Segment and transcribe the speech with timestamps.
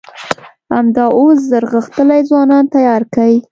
[0.73, 3.33] همدا اوس زر غښتلي ځوانان تيار کئ!